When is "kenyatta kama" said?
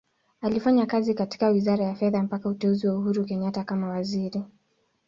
3.25-3.89